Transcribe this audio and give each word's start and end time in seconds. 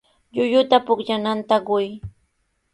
Llulluta 0.37 0.77
pukllananta 0.87 1.57
quy. 1.69 1.87